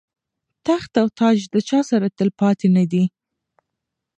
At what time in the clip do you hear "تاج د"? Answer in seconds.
1.19-1.55